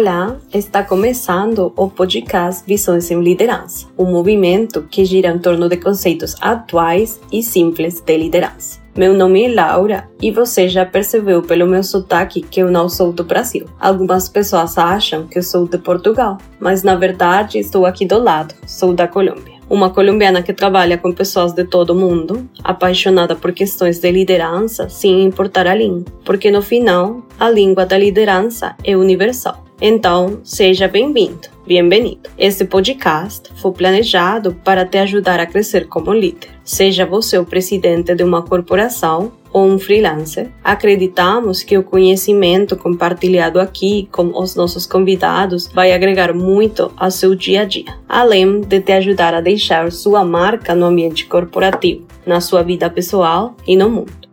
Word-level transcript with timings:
Olá, 0.00 0.38
está 0.54 0.82
começando 0.82 1.74
o 1.76 1.90
podcast 1.90 2.64
Visões 2.66 3.10
em 3.10 3.22
Liderança, 3.22 3.86
um 3.98 4.06
movimento 4.06 4.86
que 4.90 5.04
gira 5.04 5.28
em 5.28 5.38
torno 5.38 5.68
de 5.68 5.76
conceitos 5.76 6.34
atuais 6.40 7.20
e 7.30 7.42
simples 7.42 8.00
de 8.00 8.16
liderança. 8.16 8.80
Meu 8.96 9.12
nome 9.12 9.44
é 9.44 9.54
Laura 9.54 10.08
e 10.18 10.30
você 10.30 10.70
já 10.70 10.86
percebeu 10.86 11.42
pelo 11.42 11.66
meu 11.66 11.84
sotaque 11.84 12.40
que 12.40 12.62
eu 12.62 12.70
não 12.70 12.88
sou 12.88 13.12
do 13.12 13.24
Brasil. 13.24 13.66
Algumas 13.78 14.26
pessoas 14.26 14.78
acham 14.78 15.26
que 15.26 15.36
eu 15.36 15.42
sou 15.42 15.68
de 15.68 15.76
Portugal, 15.76 16.38
mas 16.58 16.82
na 16.82 16.94
verdade 16.94 17.58
estou 17.58 17.84
aqui 17.84 18.06
do 18.06 18.18
lado, 18.18 18.54
sou 18.66 18.94
da 18.94 19.06
Colômbia 19.06 19.60
uma 19.68 19.88
colombiana 19.88 20.42
que 20.42 20.52
trabalha 20.52 20.98
com 20.98 21.12
pessoas 21.12 21.52
de 21.52 21.62
todo 21.62 21.90
o 21.90 21.94
mundo, 21.94 22.50
apaixonada 22.64 23.36
por 23.36 23.52
questões 23.52 24.00
de 24.00 24.10
liderança, 24.10 24.88
sem 24.88 25.22
importar 25.22 25.68
a 25.68 25.74
língua, 25.76 26.06
porque 26.24 26.50
no 26.50 26.60
final, 26.60 27.22
a 27.38 27.48
língua 27.48 27.86
da 27.86 27.96
liderança 27.96 28.74
é 28.82 28.96
universal. 28.96 29.69
Então, 29.82 30.40
seja 30.44 30.86
bem-vindo, 30.86 31.48
bem-vindo. 31.66 32.18
Este 32.36 32.66
podcast 32.66 33.48
foi 33.56 33.72
planejado 33.72 34.52
para 34.62 34.84
te 34.84 34.98
ajudar 34.98 35.40
a 35.40 35.46
crescer 35.46 35.88
como 35.88 36.12
líder. 36.12 36.50
Seja 36.62 37.06
você 37.06 37.38
o 37.38 37.46
presidente 37.46 38.14
de 38.14 38.22
uma 38.22 38.42
corporação 38.42 39.32
ou 39.50 39.66
um 39.66 39.78
freelancer, 39.78 40.50
acreditamos 40.62 41.62
que 41.62 41.78
o 41.78 41.82
conhecimento 41.82 42.76
compartilhado 42.76 43.58
aqui 43.58 44.06
com 44.12 44.38
os 44.38 44.54
nossos 44.54 44.84
convidados 44.84 45.66
vai 45.68 45.92
agregar 45.92 46.34
muito 46.34 46.92
ao 46.94 47.10
seu 47.10 47.34
dia 47.34 47.62
a 47.62 47.64
dia, 47.64 47.96
além 48.06 48.60
de 48.60 48.80
te 48.80 48.92
ajudar 48.92 49.32
a 49.32 49.40
deixar 49.40 49.90
sua 49.90 50.22
marca 50.24 50.74
no 50.74 50.84
ambiente 50.84 51.24
corporativo, 51.24 52.06
na 52.26 52.40
sua 52.40 52.62
vida 52.62 52.88
pessoal 52.90 53.56
e 53.66 53.74
no 53.74 53.88
mundo. 53.88 54.29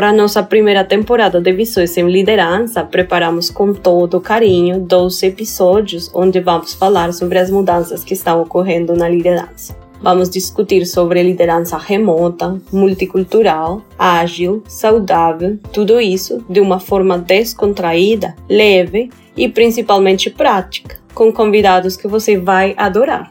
Para 0.00 0.14
nossa 0.14 0.42
primeira 0.42 0.82
temporada 0.82 1.42
de 1.42 1.52
Visões 1.52 1.94
em 1.98 2.08
Liderança, 2.08 2.82
preparamos 2.82 3.50
com 3.50 3.74
todo 3.74 4.18
carinho 4.18 4.80
12 4.80 5.26
episódios 5.26 6.10
onde 6.14 6.40
vamos 6.40 6.72
falar 6.72 7.12
sobre 7.12 7.38
as 7.38 7.50
mudanças 7.50 8.02
que 8.02 8.14
estão 8.14 8.40
ocorrendo 8.40 8.96
na 8.96 9.06
liderança. 9.06 9.76
Vamos 10.00 10.30
discutir 10.30 10.86
sobre 10.86 11.22
liderança 11.22 11.76
remota, 11.76 12.58
multicultural, 12.72 13.82
ágil, 13.98 14.62
saudável, 14.66 15.58
tudo 15.70 16.00
isso 16.00 16.42
de 16.48 16.60
uma 16.60 16.80
forma 16.80 17.18
descontraída, 17.18 18.34
leve 18.48 19.10
e 19.36 19.50
principalmente 19.50 20.30
prática, 20.30 20.96
com 21.12 21.30
convidados 21.30 21.94
que 21.94 22.08
você 22.08 22.38
vai 22.38 22.72
adorar. 22.78 23.30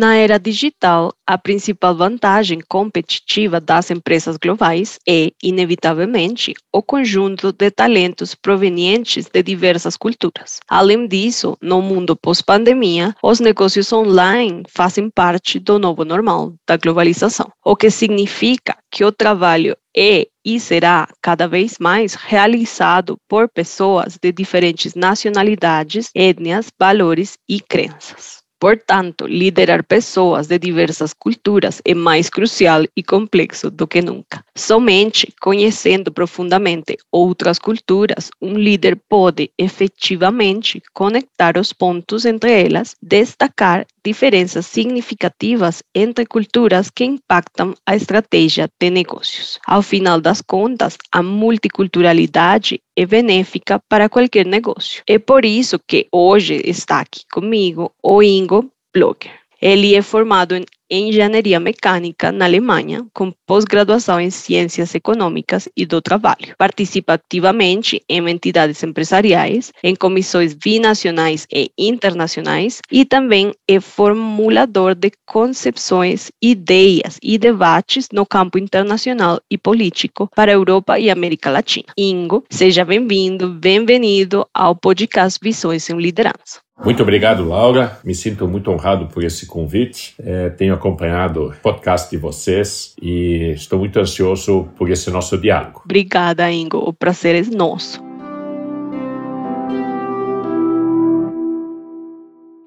Na 0.00 0.14
era 0.14 0.38
digital, 0.38 1.12
a 1.26 1.36
principal 1.36 1.92
vantagem 1.92 2.60
competitiva 2.68 3.60
das 3.60 3.90
empresas 3.90 4.36
globais 4.36 4.96
é, 5.04 5.32
inevitavelmente, 5.42 6.54
o 6.72 6.80
conjunto 6.80 7.50
de 7.50 7.68
talentos 7.72 8.32
provenientes 8.32 9.26
de 9.26 9.42
diversas 9.42 9.96
culturas. 9.96 10.60
Além 10.68 11.08
disso, 11.08 11.58
no 11.60 11.82
mundo 11.82 12.14
pós-pandemia, 12.14 13.12
os 13.20 13.40
negócios 13.40 13.92
online 13.92 14.62
fazem 14.68 15.10
parte 15.10 15.58
do 15.58 15.80
novo 15.80 16.04
normal 16.04 16.54
da 16.64 16.76
globalização, 16.76 17.50
o 17.64 17.74
que 17.74 17.90
significa 17.90 18.76
que 18.92 19.04
o 19.04 19.10
trabalho 19.10 19.76
é 19.96 20.28
e 20.44 20.60
será 20.60 21.08
cada 21.20 21.48
vez 21.48 21.76
mais 21.80 22.14
realizado 22.14 23.18
por 23.28 23.48
pessoas 23.48 24.16
de 24.16 24.30
diferentes 24.30 24.94
nacionalidades, 24.94 26.08
etnias, 26.14 26.70
valores 26.78 27.36
e 27.48 27.58
crenças. 27.60 28.46
Portanto, 28.60 29.26
liderar 29.26 29.84
pessoas 29.84 30.48
de 30.48 30.58
diversas 30.58 31.14
culturas 31.14 31.80
é 31.84 31.94
mais 31.94 32.28
crucial 32.28 32.84
e 32.96 33.02
complexo 33.02 33.70
do 33.70 33.86
que 33.86 34.02
nunca. 34.02 34.44
Somente 34.56 35.32
conhecendo 35.40 36.10
profundamente 36.12 36.96
outras 37.12 37.58
culturas, 37.58 38.30
um 38.42 38.54
líder 38.54 39.00
pode 39.08 39.50
efetivamente 39.56 40.82
conectar 40.92 41.56
os 41.56 41.72
pontos 41.72 42.24
entre 42.24 42.66
elas, 42.66 42.96
destacar 43.00 43.86
diferenças 44.04 44.66
significativas 44.66 45.82
entre 45.94 46.26
culturas 46.26 46.90
que 46.90 47.04
impactam 47.04 47.74
a 47.86 47.94
estratégia 47.94 48.68
de 48.80 48.90
negócios. 48.90 49.60
Ao 49.66 49.82
final 49.82 50.20
das 50.20 50.40
contas, 50.40 50.96
a 51.12 51.22
multiculturalidade 51.22 52.80
é 52.98 53.06
benéfica 53.06 53.78
para 53.88 54.08
qualquer 54.08 54.44
negócio. 54.44 55.04
É 55.06 55.20
por 55.20 55.44
isso 55.44 55.78
que 55.86 56.08
hoje 56.10 56.60
está 56.64 56.98
aqui 56.98 57.20
comigo 57.30 57.92
o 58.02 58.20
Ingo 58.20 58.72
Blogger. 58.92 59.30
Ele 59.62 59.94
é 59.94 60.02
formado 60.02 60.56
em 60.56 60.64
engenharia 60.90 61.60
mecânica 61.60 62.32
na 62.32 62.44
Alemanha, 62.44 63.06
com 63.12 63.32
pós-graduação 63.46 64.20
em 64.20 64.30
ciências 64.30 64.94
econômicas 64.94 65.68
e 65.76 65.84
do 65.84 66.00
trabalho. 66.00 66.54
Participa 66.56 67.14
ativamente 67.14 68.02
em 68.08 68.28
entidades 68.28 68.82
empresariais, 68.82 69.72
em 69.82 69.94
comissões 69.94 70.54
binacionais 70.54 71.46
e 71.52 71.70
internacionais 71.78 72.80
e 72.90 73.04
também 73.04 73.52
é 73.66 73.80
formulador 73.80 74.94
de 74.94 75.10
concepções, 75.26 76.30
ideias 76.42 77.18
e 77.22 77.38
debates 77.38 78.08
no 78.12 78.24
campo 78.26 78.58
internacional 78.58 79.40
e 79.50 79.56
político 79.58 80.28
para 80.34 80.52
a 80.52 80.54
Europa 80.54 80.98
e 80.98 81.10
América 81.10 81.50
Latina. 81.50 81.92
Ingo, 81.96 82.44
seja 82.50 82.84
bem-vindo, 82.84 83.48
bem-vindo 83.50 84.46
ao 84.54 84.74
podcast 84.74 85.38
Visões 85.42 85.88
em 85.90 85.96
Liderança. 85.96 86.67
Muito 86.84 87.02
obrigado, 87.02 87.46
Laura. 87.46 87.98
Me 88.04 88.14
sinto 88.14 88.46
muito 88.46 88.70
honrado 88.70 89.08
por 89.08 89.24
esse 89.24 89.46
convite. 89.46 90.14
É, 90.18 90.48
tenho 90.50 90.72
acompanhado 90.72 91.48
o 91.48 91.52
podcast 91.56 92.08
de 92.08 92.16
vocês 92.16 92.94
e 93.02 93.52
estou 93.52 93.80
muito 93.80 93.98
ansioso 93.98 94.68
por 94.76 94.88
esse 94.90 95.10
nosso 95.10 95.36
diálogo. 95.36 95.82
Obrigada, 95.84 96.50
Ingo. 96.50 96.78
O 96.78 96.92
prazer 96.92 97.34
é 97.34 97.42
nosso. 97.54 98.00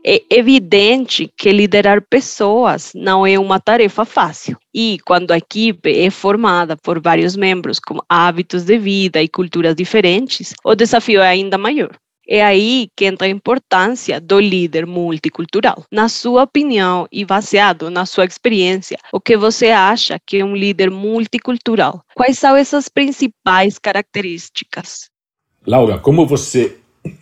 É 0.04 0.24
evidente 0.32 1.32
que 1.38 1.52
liderar 1.52 2.02
pessoas 2.02 2.92
não 2.96 3.26
é 3.26 3.38
uma 3.38 3.60
tarefa 3.60 4.04
fácil. 4.04 4.58
E 4.74 4.98
quando 5.06 5.32
a 5.32 5.38
equipe 5.38 5.90
é 5.90 6.10
formada 6.10 6.76
por 6.76 7.00
vários 7.00 7.36
membros 7.36 7.80
com 7.80 8.00
hábitos 8.10 8.66
de 8.66 8.80
vida 8.80 9.22
e 9.22 9.30
culturas 9.30 9.76
diferentes, 9.76 10.54
o 10.66 10.74
desafio 10.74 11.22
é 11.22 11.30
ainda 11.30 11.58
maior. 11.58 11.92
É 12.34 12.42
aí 12.42 12.88
que 12.96 13.04
entra 13.04 13.28
a 13.28 13.30
importância 13.30 14.22
do 14.22 14.40
líder 14.40 14.86
multicultural. 14.86 15.84
Na 15.92 16.08
sua 16.08 16.44
opinião 16.44 17.06
e 17.12 17.26
baseado 17.26 17.90
na 17.90 18.06
sua 18.06 18.24
experiência, 18.24 18.98
o 19.12 19.20
que 19.20 19.36
você 19.36 19.72
acha 19.72 20.18
que 20.26 20.38
é 20.38 20.46
um 20.46 20.56
líder 20.56 20.90
multicultural? 20.90 22.02
Quais 22.16 22.40
são 22.40 22.56
essas 22.56 22.88
principais 22.88 23.78
características? 23.78 25.10
Laura, 25.68 26.00
como 26.00 26.26
você 26.26 26.78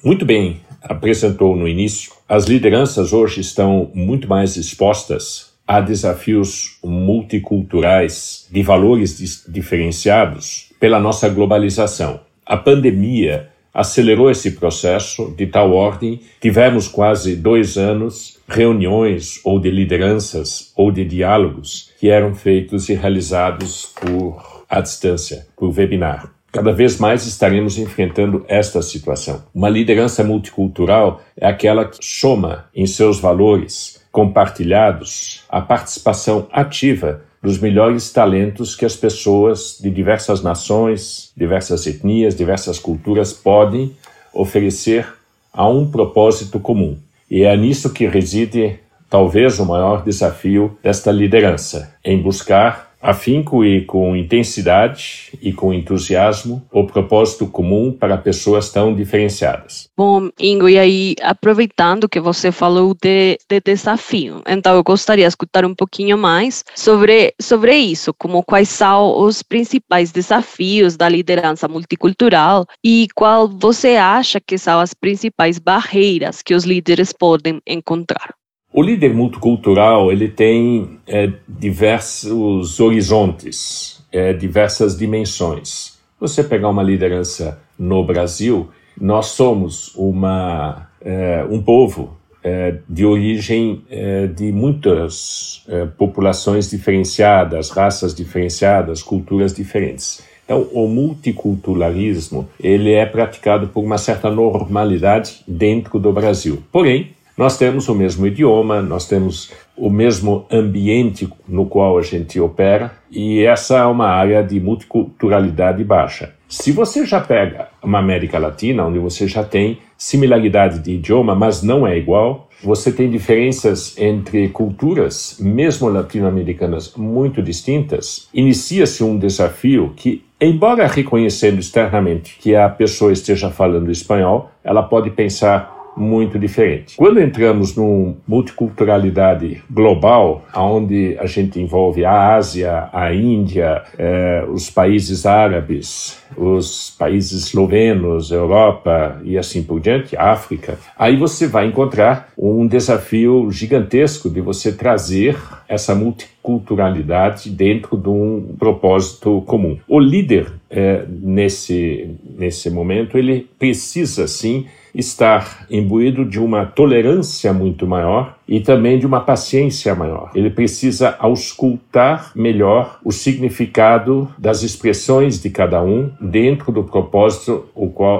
muito 0.06 0.28
bem 0.28 0.62
apresentou 0.84 1.56
no 1.56 1.68
início, 1.68 2.12
as 2.28 2.46
lideranças 2.46 3.12
hoje 3.12 3.42
estão 3.42 3.90
muito 3.96 4.30
mais 4.30 4.58
expostas 4.58 5.54
a 5.68 5.82
desafios 5.82 6.78
multiculturais 6.84 8.48
de 8.52 8.62
valores 8.62 9.44
diferenciados 9.48 10.72
pela 10.80 11.00
nossa 11.00 11.28
globalização. 11.30 12.20
A 12.46 12.56
pandemia 12.56 13.50
acelerou 13.74 14.30
esse 14.30 14.52
processo 14.52 15.34
de 15.38 15.48
tal 15.48 15.74
ordem, 15.74 16.20
tivemos 16.42 16.88
quase 16.88 17.36
dois 17.36 17.78
anos 17.78 18.40
reuniões 18.48 19.40
ou 19.44 19.60
de 19.60 19.70
lideranças 19.70 20.72
ou 20.76 20.92
de 20.92 21.06
diálogos 21.06 21.92
que 22.00 22.10
eram 22.10 22.34
feitos 22.34 22.90
e 22.90 22.94
realizados 22.94 23.94
por 24.02 24.60
à 24.70 24.82
distância, 24.82 25.48
por 25.58 25.76
webinar. 25.76 26.32
Cada 26.52 26.72
vez 26.72 26.98
mais 26.98 27.26
estaremos 27.26 27.78
enfrentando 27.78 28.44
esta 28.48 28.82
situação. 28.82 29.44
Uma 29.54 29.70
liderança 29.70 30.24
multicultural 30.24 31.22
é 31.38 31.48
aquela 31.48 31.86
que 31.86 31.98
soma 32.02 32.66
em 32.74 32.88
seus 32.88 33.20
valores 33.20 34.04
compartilhados 34.12 35.44
a 35.48 35.62
participação 35.62 36.48
ativa 36.52 37.22
dos 37.42 37.60
melhores 37.60 38.12
talentos 38.12 38.76
que 38.76 38.86
as 38.86 38.96
pessoas 38.96 39.78
de 39.80 39.90
diversas 39.90 40.42
nações, 40.42 41.32
diversas 41.36 41.86
etnias, 41.88 42.36
diversas 42.36 42.78
culturas 42.78 43.32
podem 43.32 43.96
oferecer 44.34 45.08
a 45.54 45.68
um 45.68 45.90
propósito 45.90 46.60
comum. 46.60 46.98
E 47.30 47.44
é 47.44 47.56
nisso 47.56 47.92
que 47.92 48.08
reside 48.08 48.80
talvez 49.10 49.60
o 49.60 49.66
maior 49.66 50.04
desafio 50.04 50.78
desta 50.84 51.12
liderança, 51.12 51.96
em 52.04 52.22
buscar 52.22 52.89
afinco 53.02 53.64
e 53.64 53.86
com 53.86 54.16
intensidade 54.16 55.32
e 55.42 55.54
com 55.54 55.74
entusiasmo 55.74 56.66
o 56.72 56.86
propósito 56.86 57.48
comum 57.48 57.92
para 57.92 58.18
pessoas 58.18 58.72
tão 58.72 58.94
diferenciadas. 58.94 59.90
Bom, 59.98 60.30
Ingo, 60.40 60.68
e 60.68 60.78
aí, 60.78 61.16
aproveitando 61.22 62.10
que 62.10 62.20
você 62.20 62.52
falou 62.52 62.94
de, 62.94 63.38
de 63.50 63.60
desafio, 63.62 64.42
então 64.48 64.76
eu 64.76 64.84
gostaria 64.84 65.26
de 65.26 65.30
escutar 65.30 65.66
um 65.66 65.76
pouquinho 65.76 66.18
mais 66.18 66.64
sobre, 66.76 67.34
sobre 67.42 67.76
isso, 67.76 68.14
como 68.14 68.44
quais 68.44 68.70
são 68.70 69.22
os 69.22 69.42
principais 69.44 70.12
desafios 70.12 70.98
da 70.98 71.08
liderança 71.08 71.68
multicultural 71.68 72.66
e 72.84 73.08
qual 73.16 73.48
você 73.48 73.96
acha 73.96 74.40
que 74.40 74.58
são 74.58 74.80
as 74.80 74.94
principais 74.94 75.60
barreiras 75.60 76.42
que 76.42 76.54
os 76.54 76.64
líderes 76.64 77.14
podem 77.14 77.60
encontrar. 77.68 78.39
O 78.72 78.84
líder 78.84 79.16
multicultural 79.16 80.12
ele 80.12 80.28
tem 80.28 81.00
é, 81.08 81.32
diversos 81.48 82.80
horizontes, 82.80 84.06
é, 84.12 84.32
diversas 84.32 84.96
dimensões. 84.96 85.98
Você 86.20 86.44
pegar 86.44 86.70
uma 86.70 86.84
liderança 86.84 87.60
no 87.78 88.04
Brasil, 88.04 88.70
nós 89.00 89.28
somos 89.28 89.92
uma, 89.96 90.88
é, 91.02 91.44
um 91.50 91.62
povo 91.64 92.16
é, 92.44 92.76
de 92.88 93.06
origem 93.06 93.82
é, 93.90 94.28
de 94.28 94.52
muitas 94.52 95.64
é, 95.68 95.86
populações 95.86 96.70
diferenciadas, 96.70 97.72
raças 97.72 98.14
diferenciadas, 98.14 99.02
culturas 99.02 99.52
diferentes. 99.52 100.22
Então, 100.46 100.68
o 100.74 100.88
multiculturalismo 100.88 102.50
ele 102.60 102.94
é 102.94 103.06
praticado 103.06 103.68
por 103.68 103.84
uma 103.84 103.98
certa 103.98 104.30
normalidade 104.30 105.42
dentro 105.48 106.00
do 106.00 106.12
Brasil. 106.12 106.64
Porém, 106.72 107.12
nós 107.40 107.58
temos 107.58 107.88
o 107.88 107.96
mesmo 107.96 108.28
idioma, 108.28 108.82
nós 108.82 109.08
temos 109.08 109.54
o 109.78 109.90
mesmo 109.90 110.46
ambiente 110.52 111.26
no 111.48 111.66
qual 111.66 111.98
a 111.98 112.02
gente 112.02 112.38
opera, 112.38 112.92
e 113.10 113.46
essa 113.46 113.78
é 113.78 113.86
uma 113.86 114.10
área 114.10 114.44
de 114.44 114.60
multiculturalidade 114.60 115.82
baixa. 115.86 116.34
Se 116.50 116.74
você 116.74 117.06
já 117.06 117.22
pega 117.22 117.70
uma 117.82 118.00
América 118.00 118.38
Latina, 118.38 118.86
onde 118.86 119.00
você 119.00 119.26
já 119.26 119.42
tem 119.42 119.78
similaridade 119.98 120.80
de 120.80 120.92
idioma, 120.96 121.34
mas 121.34 121.64
não 121.64 121.88
é 121.88 121.98
igual, 121.98 122.50
você 122.62 122.92
tem 122.92 123.10
diferenças 123.10 123.98
entre 123.98 124.50
culturas, 124.50 125.38
mesmo 125.40 125.88
latino-americanas, 125.88 126.94
muito 126.98 127.42
distintas, 127.42 128.28
inicia-se 128.34 129.02
um 129.02 129.18
desafio 129.18 129.94
que 129.96 130.26
Embora 130.42 130.88
reconhecendo 130.88 131.60
externamente 131.60 132.38
que 132.40 132.56
a 132.56 132.70
pessoa 132.70 133.12
esteja 133.12 133.50
falando 133.50 133.92
espanhol, 133.92 134.50
ela 134.64 134.82
pode 134.82 135.10
pensar 135.10 135.79
muito 135.96 136.40
diferente. 136.40 136.96
Quando 136.96 137.20
entramos 137.20 137.76
numa 137.76 138.16
multiculturalidade 138.28 139.62
global, 139.70 140.46
onde 140.56 141.18
a 141.20 141.26
gente 141.26 141.60
envolve 141.60 142.06
a 142.06 142.36
Ásia, 142.36 142.90
a 142.94 143.14
Índia, 143.14 143.84
eh, 143.98 144.46
os 144.50 144.70
países 144.70 145.26
árabes, 145.26 146.20
os 146.38 146.96
países 146.98 147.48
eslovenos, 147.48 148.32
Europa 148.32 149.20
e 149.24 149.38
assim 149.38 149.64
por 149.64 149.80
diante, 149.80 150.16
África, 150.16 150.78
aí 150.98 151.16
você 151.16 151.48
vai 151.48 151.68
encontrar 151.68 152.30
um 152.38 152.66
desafio 152.68 153.52
gigantesco 153.52 154.30
de 154.30 154.42
você 154.42 154.72
trazer 154.72 155.38
essa 155.68 155.94
multiculturalidade 155.94 157.50
dentro 157.50 157.98
de 157.98 158.10
um 158.10 158.56
propósito 158.58 159.44
comum. 159.46 159.78
O 159.88 160.00
líder, 160.00 160.52
eh, 160.70 161.06
nesse, 161.08 162.16
nesse 162.38 162.70
momento, 162.70 163.18
ele 163.18 163.48
precisa, 163.60 164.28
sim, 164.28 164.66
estar 164.94 165.66
imbuído 165.70 166.26
de 166.26 166.40
uma 166.40 166.66
tolerância 166.66 167.54
muito 167.54 167.86
maior 167.86 168.39
e 168.50 168.60
também 168.60 168.98
de 168.98 169.06
uma 169.06 169.22
paciência 169.22 169.94
maior. 169.94 170.32
Ele 170.34 170.50
precisa 170.50 171.16
auscultar 171.20 172.32
melhor 172.36 173.00
o 173.06 173.12
significado 173.12 174.28
das 174.38 174.64
expressões 174.64 175.40
de 175.42 175.52
cada 175.52 175.82
um 175.84 176.10
dentro 176.20 176.72
do 176.72 176.84
propósito 176.84 177.66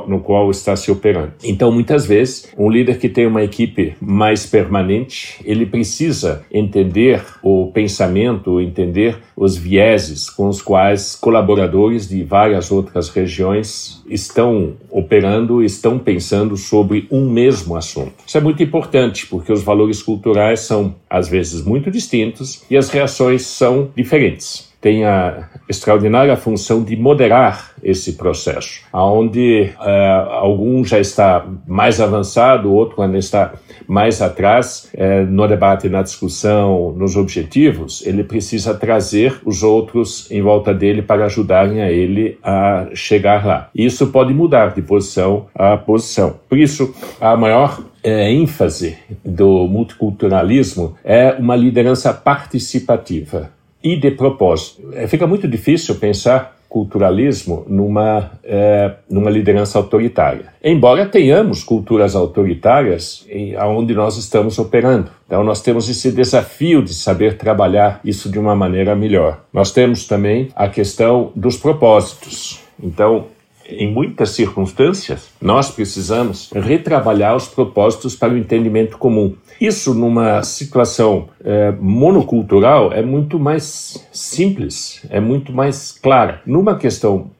no 0.08 0.20
qual 0.20 0.52
está 0.52 0.76
se 0.76 0.92
operando. 0.92 1.34
Então, 1.44 1.72
muitas 1.72 2.06
vezes, 2.06 2.54
um 2.58 2.70
líder 2.70 3.00
que 3.00 3.10
tem 3.10 3.26
uma 3.26 3.44
equipe 3.44 3.96
mais 4.00 4.46
permanente, 4.46 5.42
ele 5.44 5.66
precisa 5.66 6.44
entender 6.52 7.24
o 7.42 7.72
pensamento, 7.74 8.62
entender 8.62 9.18
os 9.36 9.58
vieses 9.58 10.30
com 10.30 10.48
os 10.48 10.62
quais 10.62 11.16
colaboradores 11.16 12.08
de 12.08 12.24
várias 12.24 12.72
outras 12.72 13.10
regiões 13.10 14.04
estão 14.08 14.74
operando, 14.92 15.64
estão 15.64 15.98
pensando 15.98 16.56
sobre 16.58 17.08
um 17.10 17.30
mesmo 17.30 17.76
assunto. 17.76 18.14
Isso 18.28 18.38
é 18.38 18.42
muito 18.42 18.62
importante, 18.62 19.26
porque 19.26 19.52
os 19.52 19.64
valores 19.64 20.04
culturais 20.04 20.19
culturais 20.20 20.62
são, 20.62 20.96
às 21.10 21.28
vezes, 21.28 21.64
muito 21.64 21.90
distintos 21.90 22.64
e 22.70 22.78
as 22.78 22.90
reações 22.90 23.44
são 23.44 23.90
diferentes 23.96 24.70
tem 24.82 25.04
a 25.04 25.50
extraordinária 25.68 26.36
função 26.38 26.84
de 26.84 26.96
moderar 26.96 27.74
esse 27.84 28.14
processo, 28.14 28.82
onde 28.94 29.72
uh, 29.78 30.30
algum 30.32 30.84
já 30.86 31.00
está 31.00 31.46
mais 31.68 32.00
avançado, 32.00 32.72
outro 32.72 33.02
ainda 33.02 33.18
está 33.18 33.54
mais 33.88 34.22
atrás 34.22 34.90
uh, 34.94 35.26
no 35.30 35.48
debate, 35.48 35.90
na 35.90 36.02
discussão, 36.02 36.94
nos 36.94 37.18
objetivos, 37.18 38.06
ele 38.06 38.24
precisa 38.24 38.74
trazer 38.74 39.40
os 39.44 39.64
outros 39.64 40.30
em 40.32 40.42
volta 40.42 40.74
dele 40.74 41.02
para 41.02 41.26
ajudarem 41.26 41.82
a 41.82 41.92
ele 41.92 42.38
a 42.42 42.88
chegar 42.94 43.46
lá. 43.46 43.70
Isso 43.76 44.08
pode 44.08 44.34
mudar 44.34 44.74
de 44.74 44.82
posição 44.82 45.48
a 45.54 45.76
posição. 45.76 46.40
Por 46.48 46.58
isso, 46.58 46.94
a 47.20 47.36
maior 47.36 47.82
é, 48.04 48.32
ênfase 48.32 48.98
do 49.24 49.68
multiculturalismo 49.68 50.96
é 51.04 51.32
uma 51.34 51.56
liderança 51.56 52.14
participativa 52.14 53.52
e 53.84 53.96
de 53.96 54.12
propósito. 54.12 54.90
É, 54.94 55.08
fica 55.08 55.26
muito 55.26 55.48
difícil 55.48 55.96
pensar 55.96 56.60
culturalismo 56.70 57.66
numa, 57.68 58.32
é, 58.44 58.94
numa 59.10 59.32
liderança 59.32 59.80
autoritária. 59.80 60.54
Embora 60.64 61.08
tenhamos 61.08 61.64
culturas 61.64 62.16
autoritárias 62.16 63.26
em, 63.28 63.58
onde 63.58 63.96
nós 63.96 64.18
estamos 64.18 64.60
operando. 64.60 65.10
Então, 65.26 65.44
nós 65.44 65.62
temos 65.64 65.90
esse 65.90 66.12
desafio 66.12 66.84
de 66.84 66.94
saber 66.94 67.38
trabalhar 67.38 68.00
isso 68.06 68.30
de 68.30 68.38
uma 68.38 68.56
maneira 68.56 68.96
melhor. 68.96 69.42
Nós 69.52 69.72
temos 69.72 70.06
também 70.06 70.50
a 70.56 70.70
questão 70.70 71.32
dos 71.36 71.58
propósitos. 71.58 72.62
Então, 72.82 73.26
em 73.72 73.92
muitas 73.92 74.32
circunstâncias, 74.32 75.30
nós 75.42 75.72
precisamos 75.72 76.50
retrabalhar 76.54 77.36
os 77.36 77.48
propósitos 77.48 78.16
para 78.16 78.34
o 78.34 78.38
entendimento 78.38 78.98
comum. 78.98 79.36
Isso, 79.60 79.94
numa 79.94 80.42
situação 80.44 81.30
é, 81.44 81.72
monocultural, 81.80 82.94
é 82.94 83.02
muito 83.02 83.38
mais 83.38 84.08
simples, 84.12 85.06
é 85.10 85.20
muito 85.20 85.52
mais 85.52 85.92
clara. 85.92 86.42
Numa 86.46 86.78
questão 86.78 87.32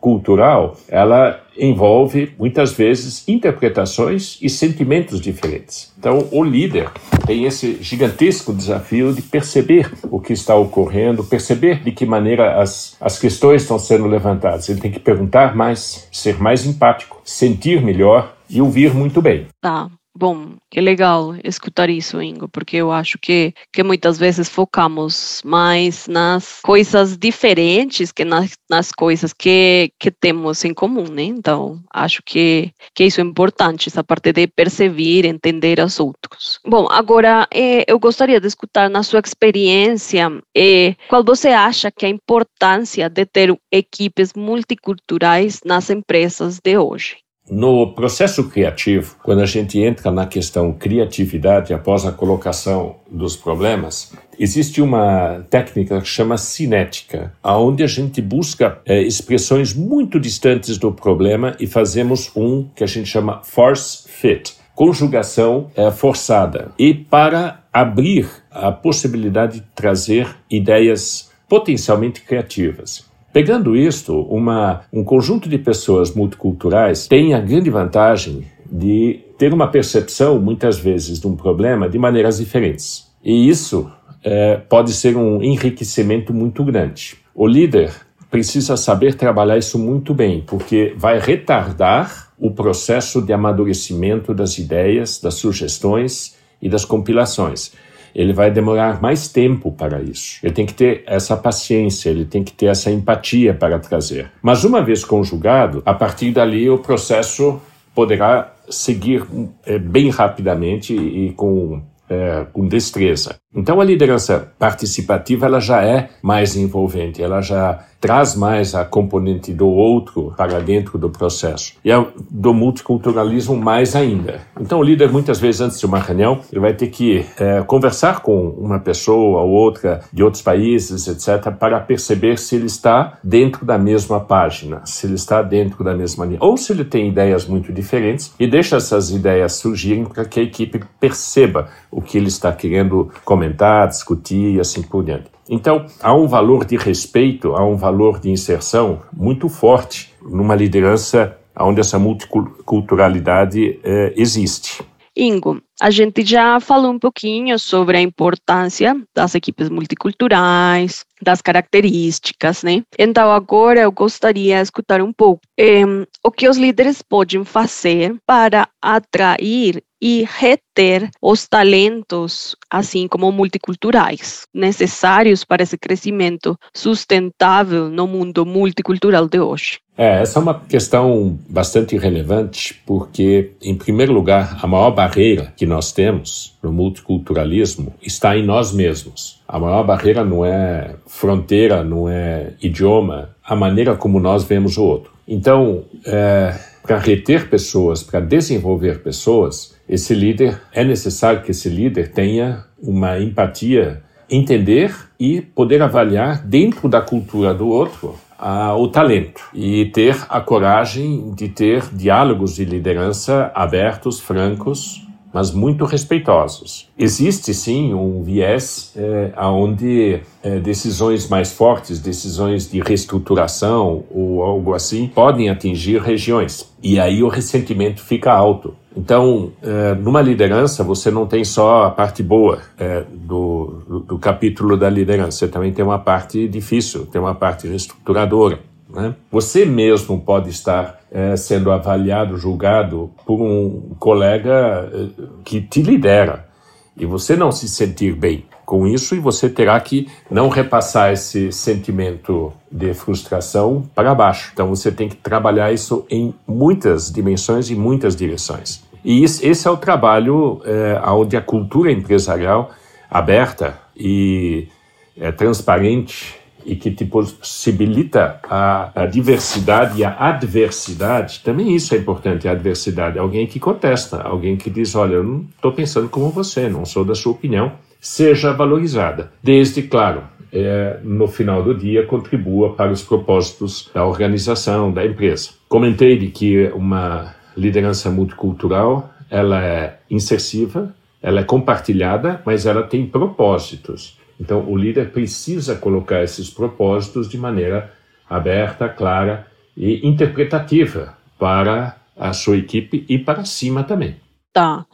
pluricultural, 0.00 0.76
ela 0.88 1.40
envolve 1.56 2.32
muitas 2.38 2.72
vezes 2.72 3.26
interpretações 3.28 4.38
e 4.40 4.48
sentimentos 4.48 5.20
diferentes. 5.20 5.92
Então, 5.98 6.28
o 6.30 6.42
líder 6.42 6.90
tem 7.26 7.44
esse 7.44 7.82
gigantesco 7.82 8.52
desafio 8.52 9.12
de 9.12 9.22
perceber 9.22 9.90
o 10.04 10.20
que 10.20 10.32
está 10.32 10.54
ocorrendo, 10.54 11.24
perceber 11.24 11.82
de 11.82 11.90
que 11.90 12.06
maneira 12.06 12.60
as, 12.60 12.96
as 13.00 13.18
questões 13.18 13.62
estão 13.62 13.78
sendo 13.78 14.06
levantadas. 14.06 14.68
Ele 14.68 14.80
tem 14.80 14.90
que 14.90 15.00
perguntar 15.00 15.54
mais, 15.56 16.08
ser 16.12 16.40
mais 16.40 16.64
empático, 16.64 17.20
sentir 17.24 17.82
melhor 17.82 18.34
e 18.48 18.62
ouvir 18.62 18.94
muito 18.94 19.20
bem. 19.20 19.46
Tá. 19.60 19.88
Bom, 20.20 20.56
que 20.68 20.80
legal 20.80 21.36
escutar 21.44 21.88
isso, 21.88 22.20
Ingo, 22.20 22.48
porque 22.48 22.76
eu 22.76 22.90
acho 22.90 23.16
que, 23.20 23.54
que 23.72 23.84
muitas 23.84 24.18
vezes 24.18 24.48
focamos 24.48 25.40
mais 25.44 26.08
nas 26.08 26.58
coisas 26.60 27.16
diferentes 27.16 28.10
que 28.10 28.24
nas, 28.24 28.58
nas 28.68 28.90
coisas 28.90 29.32
que, 29.32 29.92
que 29.96 30.10
temos 30.10 30.64
em 30.64 30.74
comum, 30.74 31.04
né? 31.04 31.22
Então, 31.22 31.80
acho 31.94 32.20
que, 32.24 32.72
que 32.96 33.04
isso 33.04 33.20
é 33.20 33.24
importante, 33.24 33.88
essa 33.88 34.02
parte 34.02 34.32
de 34.32 34.48
perceber, 34.48 35.24
entender 35.24 35.78
os 35.78 36.00
outros. 36.00 36.58
Bom, 36.66 36.88
agora 36.90 37.46
eh, 37.54 37.84
eu 37.86 37.96
gostaria 38.00 38.40
de 38.40 38.48
escutar 38.48 38.90
na 38.90 39.04
sua 39.04 39.20
experiência 39.24 40.32
eh, 40.52 40.96
qual 41.08 41.22
você 41.22 41.50
acha 41.50 41.92
que 41.92 42.04
é 42.04 42.08
a 42.08 42.10
importância 42.10 43.08
de 43.08 43.24
ter 43.24 43.56
equipes 43.70 44.32
multiculturais 44.34 45.60
nas 45.64 45.90
empresas 45.90 46.58
de 46.58 46.76
hoje. 46.76 47.18
No 47.50 47.94
processo 47.94 48.44
criativo, 48.44 49.16
quando 49.22 49.40
a 49.40 49.46
gente 49.46 49.78
entra 49.78 50.10
na 50.10 50.26
questão 50.26 50.70
criatividade 50.72 51.72
após 51.72 52.04
a 52.04 52.12
colocação 52.12 52.96
dos 53.10 53.36
problemas, 53.36 54.12
existe 54.38 54.82
uma 54.82 55.46
técnica 55.48 55.98
que 56.00 56.06
chama 56.06 56.36
cinética, 56.36 57.32
aonde 57.42 57.82
a 57.82 57.86
gente 57.86 58.20
busca 58.20 58.78
é, 58.84 59.00
expressões 59.00 59.72
muito 59.72 60.20
distantes 60.20 60.76
do 60.76 60.92
problema 60.92 61.56
e 61.58 61.66
fazemos 61.66 62.30
um 62.36 62.68
que 62.76 62.84
a 62.84 62.86
gente 62.86 63.08
chama 63.08 63.40
force 63.42 64.06
fit, 64.06 64.54
conjugação 64.74 65.70
é, 65.74 65.90
forçada, 65.90 66.70
e 66.78 66.92
para 66.92 67.64
abrir 67.72 68.28
a 68.50 68.70
possibilidade 68.70 69.60
de 69.60 69.66
trazer 69.74 70.28
ideias 70.50 71.30
potencialmente 71.48 72.20
criativas. 72.20 73.07
Pegando 73.38 73.76
isto, 73.76 74.22
uma, 74.22 74.80
um 74.92 75.04
conjunto 75.04 75.48
de 75.48 75.58
pessoas 75.58 76.12
multiculturais 76.12 77.06
tem 77.06 77.34
a 77.34 77.40
grande 77.40 77.70
vantagem 77.70 78.44
de 78.68 79.20
ter 79.38 79.54
uma 79.54 79.68
percepção, 79.68 80.40
muitas 80.40 80.76
vezes, 80.76 81.20
de 81.20 81.28
um 81.28 81.36
problema 81.36 81.88
de 81.88 82.00
maneiras 82.00 82.38
diferentes. 82.38 83.06
E 83.24 83.48
isso 83.48 83.88
é, 84.24 84.56
pode 84.56 84.92
ser 84.92 85.16
um 85.16 85.40
enriquecimento 85.40 86.34
muito 86.34 86.64
grande. 86.64 87.16
O 87.32 87.46
líder 87.46 87.92
precisa 88.28 88.76
saber 88.76 89.14
trabalhar 89.14 89.56
isso 89.56 89.78
muito 89.78 90.12
bem, 90.12 90.42
porque 90.44 90.92
vai 90.96 91.20
retardar 91.20 92.32
o 92.40 92.50
processo 92.50 93.22
de 93.22 93.32
amadurecimento 93.32 94.34
das 94.34 94.58
ideias, 94.58 95.20
das 95.20 95.34
sugestões 95.34 96.36
e 96.60 96.68
das 96.68 96.84
compilações 96.84 97.70
ele 98.18 98.32
vai 98.32 98.50
demorar 98.50 99.00
mais 99.00 99.28
tempo 99.28 99.70
para 99.70 100.02
isso. 100.02 100.40
Ele 100.42 100.52
tem 100.52 100.66
que 100.66 100.74
ter 100.74 101.04
essa 101.06 101.36
paciência, 101.36 102.10
ele 102.10 102.24
tem 102.24 102.42
que 102.42 102.52
ter 102.52 102.66
essa 102.66 102.90
empatia 102.90 103.54
para 103.54 103.78
trazer. 103.78 104.32
Mas 104.42 104.64
uma 104.64 104.82
vez 104.82 105.04
conjugado, 105.04 105.84
a 105.86 105.94
partir 105.94 106.32
dali 106.32 106.68
o 106.68 106.78
processo 106.78 107.62
poderá 107.94 108.52
seguir 108.68 109.24
é, 109.64 109.78
bem 109.78 110.10
rapidamente 110.10 110.92
e 110.94 111.32
com, 111.34 111.80
é, 112.10 112.44
com 112.52 112.66
destreza. 112.66 113.36
Então 113.54 113.80
a 113.80 113.84
liderança 113.84 114.52
participativa 114.58 115.46
ela 115.46 115.58
já 115.58 115.82
é 115.82 116.10
mais 116.22 116.54
envolvente, 116.54 117.22
ela 117.22 117.40
já 117.40 117.84
traz 118.00 118.36
mais 118.36 118.74
a 118.74 118.84
componente 118.84 119.52
do 119.52 119.66
outro 119.66 120.32
para 120.36 120.60
dentro 120.60 120.98
do 120.98 121.10
processo. 121.10 121.74
E 121.84 121.90
a 121.90 122.04
do 122.30 122.54
multiculturalismo 122.54 123.56
mais 123.56 123.96
ainda. 123.96 124.40
Então 124.60 124.78
o 124.78 124.82
líder 124.82 125.10
muitas 125.10 125.40
vezes 125.40 125.60
antes 125.60 125.80
de 125.80 125.86
uma 125.86 125.98
reunião 125.98 126.40
ele 126.52 126.60
vai 126.60 126.74
ter 126.74 126.88
que 126.88 127.24
é, 127.38 127.62
conversar 127.62 128.20
com 128.20 128.50
uma 128.50 128.78
pessoa 128.78 129.42
ou 129.42 129.50
outra 129.50 130.00
de 130.12 130.22
outros 130.22 130.42
países, 130.42 131.08
etc, 131.08 131.52
para 131.52 131.80
perceber 131.80 132.38
se 132.38 132.54
ele 132.54 132.66
está 132.66 133.18
dentro 133.22 133.64
da 133.64 133.78
mesma 133.78 134.20
página, 134.20 134.82
se 134.84 135.06
ele 135.06 135.14
está 135.14 135.42
dentro 135.42 135.82
da 135.82 135.94
mesma 135.94 136.24
linha, 136.24 136.38
ou 136.40 136.56
se 136.56 136.72
ele 136.72 136.84
tem 136.84 137.08
ideias 137.08 137.46
muito 137.46 137.72
diferentes 137.72 138.32
e 138.38 138.46
deixa 138.46 138.76
essas 138.76 139.10
ideias 139.10 139.54
surgirem 139.54 140.04
para 140.04 140.24
que 140.24 140.38
a 140.38 140.42
equipe 140.42 140.80
perceba 141.00 141.68
o 141.90 142.00
que 142.00 142.16
ele 142.16 142.28
está 142.28 142.52
querendo 142.52 143.10
comentar, 143.38 143.86
discutir 143.86 144.56
e 144.56 144.60
assim 144.60 144.82
por 144.82 145.04
diante. 145.04 145.30
Então, 145.48 145.86
há 146.02 146.12
um 146.12 146.26
valor 146.26 146.64
de 146.64 146.76
respeito, 146.76 147.54
há 147.54 147.64
um 147.64 147.76
valor 147.76 148.18
de 148.20 148.30
inserção 148.30 149.00
muito 149.12 149.48
forte 149.48 150.12
numa 150.20 150.54
liderança 150.54 151.38
onde 151.58 151.80
essa 151.80 151.98
multiculturalidade 151.98 153.80
eh, 153.82 154.12
existe. 154.16 154.82
Ingo, 155.16 155.60
a 155.80 155.90
gente 155.90 156.24
já 156.24 156.60
falou 156.60 156.92
um 156.92 156.98
pouquinho 156.98 157.58
sobre 157.58 157.96
a 157.96 158.00
importância 158.00 158.94
das 159.12 159.34
equipes 159.34 159.68
multiculturais, 159.68 161.04
das 161.20 161.42
características, 161.42 162.62
né? 162.62 162.84
Então, 162.96 163.32
agora 163.32 163.80
eu 163.80 163.90
gostaria 163.90 164.56
de 164.56 164.62
escutar 164.62 165.02
um 165.02 165.12
pouco 165.12 165.40
eh, 165.58 165.84
o 166.24 166.30
que 166.30 166.48
os 166.48 166.56
líderes 166.56 167.02
podem 167.02 167.44
fazer 167.44 168.14
para 168.24 168.68
atrair 168.80 169.82
e 170.00 170.24
reter 170.26 171.10
os 171.20 171.46
talentos, 171.46 172.56
assim 172.70 173.08
como 173.08 173.32
multiculturais, 173.32 174.46
necessários 174.54 175.44
para 175.44 175.62
esse 175.62 175.76
crescimento 175.76 176.56
sustentável 176.74 177.88
no 177.88 178.06
mundo 178.06 178.46
multicultural 178.46 179.28
de 179.28 179.40
hoje. 179.40 179.80
É, 179.96 180.22
essa 180.22 180.38
é 180.38 180.42
uma 180.42 180.60
questão 180.60 181.36
bastante 181.48 181.98
relevante, 181.98 182.80
porque, 182.86 183.50
em 183.60 183.74
primeiro 183.74 184.12
lugar, 184.12 184.56
a 184.62 184.66
maior 184.66 184.92
barreira 184.92 185.52
que 185.56 185.66
nós 185.66 185.90
temos 185.90 186.56
no 186.62 186.72
multiculturalismo 186.72 187.92
está 188.00 188.36
em 188.36 188.46
nós 188.46 188.72
mesmos. 188.72 189.42
A 189.48 189.58
maior 189.58 189.82
barreira 189.82 190.24
não 190.24 190.44
é 190.44 190.94
fronteira, 191.04 191.82
não 191.82 192.08
é 192.08 192.52
idioma, 192.62 193.30
a 193.44 193.56
maneira 193.56 193.96
como 193.96 194.20
nós 194.20 194.44
vemos 194.44 194.76
o 194.76 194.84
outro. 194.84 195.10
Então, 195.26 195.82
é, 196.06 196.54
para 196.88 196.96
reter 196.96 197.50
pessoas, 197.50 198.02
para 198.02 198.18
desenvolver 198.18 199.02
pessoas, 199.02 199.76
esse 199.86 200.14
líder, 200.14 200.58
é 200.72 200.82
necessário 200.82 201.42
que 201.42 201.50
esse 201.50 201.68
líder 201.68 202.12
tenha 202.12 202.64
uma 202.82 203.20
empatia, 203.20 204.02
entender 204.30 204.94
e 205.20 205.42
poder 205.42 205.82
avaliar 205.82 206.42
dentro 206.42 206.88
da 206.88 207.02
cultura 207.02 207.52
do 207.52 207.68
outro 207.68 208.14
a, 208.38 208.74
o 208.74 208.88
talento. 208.88 209.42
E 209.52 209.84
ter 209.92 210.16
a 210.30 210.40
coragem 210.40 211.30
de 211.34 211.50
ter 211.50 211.82
diálogos 211.92 212.54
de 212.54 212.64
liderança 212.64 213.52
abertos, 213.54 214.18
francos, 214.18 215.06
mas 215.32 215.50
muito 215.50 215.84
respeitosos. 215.84 216.88
Existe 216.98 217.52
sim 217.52 217.92
um 217.92 218.22
viés 218.22 218.92
é, 218.96 219.32
onde 219.46 220.20
é, 220.42 220.58
decisões 220.58 221.28
mais 221.28 221.52
fortes, 221.52 222.00
decisões 222.00 222.70
de 222.70 222.80
reestruturação 222.80 224.04
ou 224.10 224.42
algo 224.42 224.74
assim, 224.74 225.06
podem 225.06 225.48
atingir 225.48 226.00
regiões. 226.00 226.72
E 226.82 226.98
aí 226.98 227.22
o 227.22 227.28
ressentimento 227.28 228.00
fica 228.00 228.32
alto. 228.32 228.74
Então, 228.96 229.52
é, 229.62 229.94
numa 229.94 230.20
liderança, 230.20 230.82
você 230.82 231.10
não 231.10 231.26
tem 231.26 231.44
só 231.44 231.84
a 231.84 231.90
parte 231.90 232.22
boa 232.22 232.58
é, 232.76 233.04
do, 233.12 233.82
do, 233.88 234.00
do 234.00 234.18
capítulo 234.18 234.76
da 234.76 234.90
liderança, 234.90 235.38
você 235.38 235.48
também 235.48 235.72
tem 235.72 235.84
uma 235.84 235.98
parte 235.98 236.48
difícil, 236.48 237.06
tem 237.06 237.20
uma 237.20 237.34
parte 237.34 237.68
reestruturadora. 237.68 238.58
Né? 238.88 239.14
Você 239.30 239.64
mesmo 239.64 240.20
pode 240.20 240.50
estar 240.50 241.00
é, 241.10 241.36
sendo 241.36 241.70
avaliado, 241.70 242.38
julgado 242.38 243.10
por 243.26 243.40
um 243.40 243.94
colega 243.98 244.90
é, 244.92 245.06
que 245.44 245.60
te 245.60 245.82
lidera 245.82 246.48
e 246.96 247.06
você 247.06 247.36
não 247.36 247.52
se 247.52 247.68
sentir 247.68 248.14
bem 248.14 248.44
com 248.66 248.86
isso 248.86 249.14
e 249.14 249.18
você 249.18 249.48
terá 249.48 249.78
que 249.80 250.08
não 250.30 250.48
repassar 250.48 251.12
esse 251.12 251.52
sentimento 251.52 252.52
de 252.70 252.92
frustração 252.92 253.88
para 253.94 254.14
baixo. 254.14 254.50
Então 254.52 254.68
você 254.68 254.90
tem 254.90 255.08
que 255.08 255.16
trabalhar 255.16 255.72
isso 255.72 256.04
em 256.10 256.34
muitas 256.46 257.10
dimensões 257.10 257.70
e 257.70 257.74
muitas 257.74 258.16
direções. 258.16 258.82
E 259.04 259.22
esse 259.22 259.66
é 259.66 259.70
o 259.70 259.76
trabalho 259.76 260.60
é, 260.64 261.00
onde 261.08 261.36
a 261.36 261.40
cultura 261.40 261.92
empresarial 261.92 262.70
aberta 263.08 263.78
e 263.96 264.68
é, 265.16 265.32
transparente 265.32 266.37
e 266.68 266.76
que 266.76 266.90
te 266.90 267.06
possibilita 267.06 268.38
a, 268.44 268.92
a, 268.94 269.06
diversidade 269.06 270.00
e 270.00 270.04
a 270.04 270.14
adversidade, 270.18 271.40
também 271.42 271.74
isso 271.74 271.94
é 271.94 271.98
importante, 271.98 272.46
a 272.46 272.52
adversidade. 272.52 273.18
Alguém 273.18 273.46
que 273.46 273.58
contesta, 273.58 274.20
alguém 274.20 274.56
que 274.56 274.68
diz, 274.68 274.94
olha, 274.94 275.14
eu 275.14 275.24
não 275.24 275.46
estou 275.56 275.72
pensando 275.72 276.10
como 276.10 276.28
você, 276.28 276.68
não 276.68 276.84
sou 276.84 277.06
da 277.06 277.14
sua 277.14 277.32
opinião, 277.32 277.72
seja 277.98 278.52
valorizada. 278.52 279.32
Desde, 279.42 279.82
claro, 279.82 280.24
é, 280.52 281.00
no 281.02 281.26
final 281.26 281.62
do 281.62 281.74
dia, 281.74 282.06
contribua 282.06 282.74
para 282.74 282.92
os 282.92 283.02
propósitos 283.02 283.90
da 283.94 284.04
organização, 284.04 284.92
da 284.92 285.06
empresa. 285.06 285.50
Comentei 285.68 286.18
de 286.18 286.28
que 286.28 286.66
uma 286.74 287.34
liderança 287.56 288.10
multicultural, 288.10 289.10
ela 289.30 289.64
é 289.64 289.98
insersiva, 290.10 290.94
ela 291.22 291.40
é 291.40 291.44
compartilhada, 291.44 292.42
mas 292.44 292.66
ela 292.66 292.82
tem 292.82 293.06
propósitos. 293.06 294.17
Então, 294.40 294.64
o 294.68 294.76
líder 294.76 295.10
precisa 295.10 295.76
colocar 295.76 296.22
esses 296.22 296.48
propósitos 296.48 297.28
de 297.28 297.36
maneira 297.36 297.92
aberta, 298.28 298.88
clara 298.88 299.46
e 299.76 300.06
interpretativa 300.06 301.16
para 301.38 301.96
a 302.16 302.32
sua 302.32 302.56
equipe 302.56 303.04
e 303.08 303.18
para 303.18 303.44
cima 303.44 303.84
também. 303.84 304.16
Tá. 304.52 304.86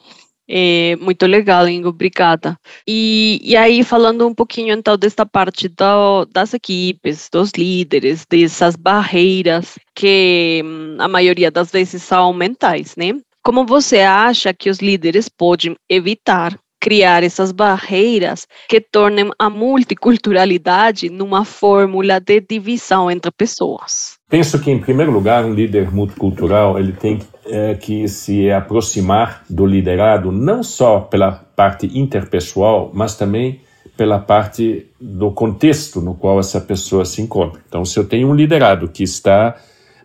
É, 0.46 0.94
muito 0.96 1.24
legal, 1.24 1.66
Ingo, 1.66 1.88
obrigada. 1.88 2.56
E, 2.86 3.40
e 3.42 3.56
aí, 3.56 3.82
falando 3.82 4.26
um 4.26 4.34
pouquinho 4.34 4.74
então 4.74 4.96
desta 4.96 5.24
parte 5.24 5.68
do, 5.68 6.26
das 6.26 6.52
equipes, 6.52 7.30
dos 7.32 7.52
líderes, 7.56 8.26
dessas 8.28 8.76
barreiras 8.76 9.78
que 9.94 10.60
hum, 10.62 10.96
a 10.98 11.08
maioria 11.08 11.50
das 11.50 11.70
vezes 11.70 12.02
são 12.02 12.34
mentais, 12.34 12.94
né? 12.94 13.18
Como 13.42 13.64
você 13.64 14.00
acha 14.00 14.52
que 14.52 14.68
os 14.68 14.78
líderes 14.78 15.28
podem 15.28 15.76
evitar 15.88 16.58
criar 16.84 17.24
essas 17.24 17.50
barreiras 17.50 18.46
que 18.68 18.78
tornem 18.78 19.30
a 19.38 19.48
multiculturalidade 19.48 21.08
numa 21.08 21.42
fórmula 21.42 22.20
de 22.20 22.42
divisão 22.42 23.10
entre 23.10 23.30
pessoas? 23.30 24.18
Penso 24.28 24.60
que, 24.60 24.70
em 24.70 24.78
primeiro 24.78 25.10
lugar, 25.10 25.46
um 25.46 25.54
líder 25.54 25.90
multicultural 25.90 26.78
ele 26.78 26.92
tem 26.92 27.20
é, 27.46 27.74
que 27.74 28.06
se 28.06 28.50
aproximar 28.50 29.44
do 29.48 29.64
liderado 29.64 30.30
não 30.30 30.62
só 30.62 31.00
pela 31.00 31.32
parte 31.32 31.86
interpessoal, 31.98 32.90
mas 32.92 33.16
também 33.16 33.62
pela 33.96 34.18
parte 34.18 34.86
do 35.00 35.30
contexto 35.30 36.02
no 36.02 36.14
qual 36.14 36.38
essa 36.38 36.60
pessoa 36.60 37.06
se 37.06 37.22
encontra. 37.22 37.62
Então, 37.66 37.82
se 37.86 37.98
eu 37.98 38.04
tenho 38.04 38.28
um 38.28 38.34
liderado 38.34 38.88
que 38.88 39.02
está 39.02 39.56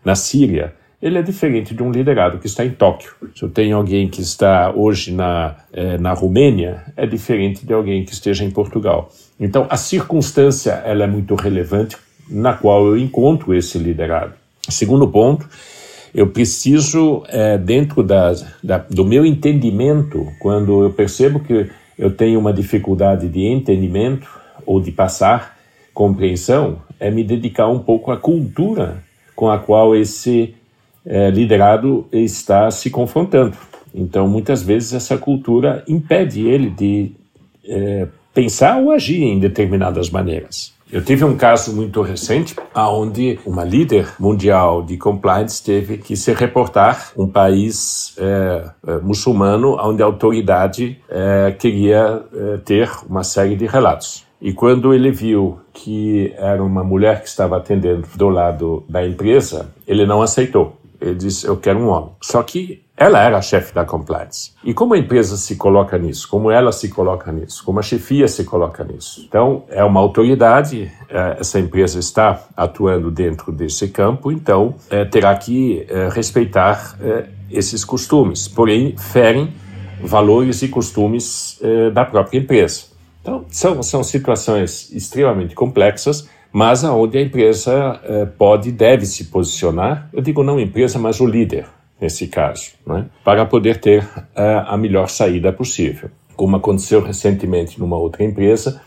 na 0.05 0.15
Síria, 0.15 0.75
ele 1.01 1.17
é 1.17 1.21
diferente 1.21 1.73
de 1.73 1.81
um 1.81 1.91
liderado 1.91 2.39
que 2.39 2.47
está 2.47 2.65
em 2.65 2.71
Tóquio. 2.71 3.11
Se 3.33 3.43
eu 3.43 3.49
tenho 3.49 3.77
alguém 3.77 4.09
que 4.09 4.21
está 4.21 4.71
hoje 4.71 5.13
na, 5.13 5.55
é, 5.71 5.97
na 5.97 6.13
Romênia, 6.13 6.83
é 6.97 7.05
diferente 7.05 7.65
de 7.65 7.73
alguém 7.73 8.03
que 8.03 8.11
esteja 8.11 8.43
em 8.43 8.51
Portugal. 8.51 9.09
Então, 9.39 9.65
a 9.69 9.77
circunstância 9.77 10.71
ela 10.85 11.05
é 11.05 11.07
muito 11.07 11.35
relevante 11.35 11.95
na 12.29 12.53
qual 12.53 12.85
eu 12.85 12.97
encontro 12.97 13.55
esse 13.55 13.77
liderado. 13.77 14.33
Segundo 14.69 15.07
ponto, 15.07 15.47
eu 16.13 16.27
preciso, 16.27 17.23
é, 17.29 17.57
dentro 17.57 18.03
da, 18.03 18.33
da, 18.61 18.77
do 18.77 19.05
meu 19.05 19.25
entendimento, 19.25 20.27
quando 20.39 20.83
eu 20.83 20.89
percebo 20.91 21.39
que 21.39 21.69
eu 21.97 22.11
tenho 22.11 22.39
uma 22.39 22.51
dificuldade 22.51 23.29
de 23.29 23.45
entendimento 23.45 24.27
ou 24.65 24.81
de 24.81 24.91
passar 24.91 25.57
compreensão, 25.93 26.81
é 26.99 27.09
me 27.09 27.23
dedicar 27.23 27.67
um 27.67 27.79
pouco 27.79 28.11
à 28.11 28.17
cultura 28.17 29.03
com 29.35 29.49
a 29.49 29.57
qual 29.57 29.95
esse 29.95 30.55
é, 31.05 31.29
liderado 31.29 32.07
está 32.11 32.69
se 32.71 32.89
confrontando. 32.89 33.55
Então, 33.93 34.27
muitas 34.27 34.61
vezes, 34.61 34.93
essa 34.93 35.17
cultura 35.17 35.83
impede 35.87 36.47
ele 36.47 36.69
de 36.69 37.11
é, 37.65 38.07
pensar 38.33 38.77
ou 38.77 38.91
agir 38.91 39.23
em 39.23 39.39
determinadas 39.39 40.09
maneiras. 40.09 40.73
Eu 40.91 41.03
tive 41.03 41.23
um 41.23 41.37
caso 41.37 41.75
muito 41.75 42.01
recente 42.01 42.55
onde 42.75 43.39
uma 43.45 43.63
líder 43.63 44.11
mundial 44.19 44.81
de 44.81 44.97
compliance 44.97 45.63
teve 45.63 45.99
que 45.99 46.15
se 46.15 46.33
reportar 46.33 47.11
um 47.15 47.27
país 47.27 48.15
é, 48.17 48.69
é, 48.87 48.97
muçulmano 48.97 49.77
onde 49.79 50.01
a 50.01 50.05
autoridade 50.07 50.99
é, 51.07 51.51
queria 51.59 52.23
é, 52.33 52.57
ter 52.57 52.89
uma 53.07 53.23
série 53.23 53.55
de 53.55 53.67
relatos. 53.67 54.25
E 54.41 54.51
quando 54.51 54.91
ele 54.91 55.11
viu 55.11 55.59
que 55.73 56.33
era 56.37 56.63
uma 56.63 56.83
mulher 56.83 57.21
que 57.21 57.27
estava 57.27 57.57
atendendo 57.57 58.07
do 58.15 58.29
lado 58.29 58.83
da 58.89 59.05
empresa, 59.05 59.69
ele 59.87 60.07
não 60.07 60.23
aceitou. 60.23 60.78
Ele 61.01 61.15
disse: 61.15 61.45
Eu 61.45 61.57
quero 61.57 61.79
um 61.79 61.87
homem. 61.87 62.11
Só 62.21 62.41
que 62.43 62.83
ela 62.99 63.23
era 63.23 63.37
a 63.37 63.41
chefe 63.41 63.73
da 63.73 63.85
compliance. 63.85 64.51
E 64.61 64.73
como 64.73 64.93
a 64.93 64.97
empresa 64.97 65.37
se 65.37 65.55
coloca 65.55 65.97
nisso? 65.97 66.27
Como 66.27 66.51
ela 66.51 66.69
se 66.73 66.89
coloca 66.89 67.31
nisso? 67.31 67.63
Como 67.63 67.79
a 67.79 67.81
chefia 67.81 68.27
se 68.27 68.43
coloca 68.43 68.83
nisso? 68.83 69.23
Então, 69.25 69.63
é 69.69 69.81
uma 69.85 70.01
autoridade, 70.01 70.91
é, 71.07 71.37
essa 71.39 71.59
empresa 71.61 71.97
está 71.97 72.43
atuando 72.57 73.09
dentro 73.09 73.53
desse 73.53 73.87
campo, 73.87 74.33
então 74.33 74.75
é, 74.89 75.05
terá 75.05 75.33
que 75.37 75.85
é, 75.89 76.09
respeitar 76.09 76.97
esses 77.49 77.85
costumes. 77.85 78.49
Porém, 78.49 78.97
ferem 78.97 79.53
valores 80.03 80.61
e 80.61 80.67
costumes 80.67 81.59
da 81.93 82.05
própria 82.05 82.37
empresa. 82.37 82.83
Então, 83.21 83.45
são, 83.49 83.81
são 83.83 84.03
situações 84.03 84.91
extremamente 84.91 85.55
complexas, 85.55 86.27
mas 86.51 86.83
aonde 86.83 87.17
a 87.17 87.21
empresa 87.21 87.99
pode 88.37 88.69
e 88.69 88.71
deve 88.71 89.05
se 89.05 89.25
posicionar. 89.25 90.09
Eu 90.11 90.21
digo 90.21 90.43
não 90.43 90.57
a 90.57 90.61
empresa, 90.61 90.97
mas 90.97 91.19
o 91.19 91.25
líder 91.25 91.67
nesse 91.99 92.27
caso, 92.27 92.71
né? 92.87 93.07
para 93.23 93.45
poder 93.45 93.79
ter 93.79 94.03
uh, 94.03 94.65
a 94.67 94.77
melhor 94.77 95.09
saída 95.09 95.51
possível. 95.51 96.09
Como 96.35 96.55
aconteceu 96.55 97.01
recentemente 97.01 97.79
numa 97.79 97.97
outra 97.97 98.23
empresa, 98.23 98.81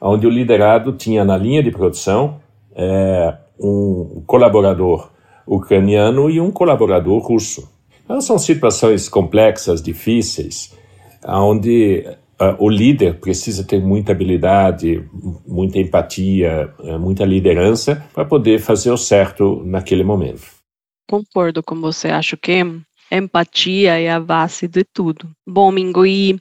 onde 0.00 0.26
o 0.26 0.30
liderado 0.30 0.92
tinha 0.92 1.24
na 1.24 1.36
linha 1.36 1.62
de 1.62 1.70
produção 1.70 2.40
uh, 2.72 3.36
um 3.58 4.22
colaborador 4.26 5.10
ucraniano 5.46 6.28
e 6.28 6.40
um 6.40 6.50
colaborador 6.50 7.18
russo. 7.22 7.70
Então, 8.04 8.20
são 8.20 8.38
situações 8.38 9.08
complexas, 9.08 9.80
difíceis, 9.80 10.74
onde 11.26 12.04
o 12.58 12.68
líder 12.68 13.18
precisa 13.20 13.64
ter 13.64 13.80
muita 13.80 14.12
habilidade, 14.12 15.02
muita 15.46 15.78
empatia, 15.78 16.72
muita 17.00 17.24
liderança 17.24 18.06
para 18.12 18.24
poder 18.24 18.58
fazer 18.58 18.90
o 18.90 18.96
certo 18.96 19.62
naquele 19.64 20.04
momento. 20.04 20.42
Concordo 21.08 21.62
com 21.62 21.80
você, 21.80 22.08
acho 22.08 22.36
que 22.36 22.64
empatia 23.10 24.00
é 24.00 24.10
a 24.10 24.18
base 24.18 24.66
de 24.66 24.84
tudo. 24.84 25.30
Bom, 25.46 25.70
Mingo, 25.70 26.04
e 26.04 26.38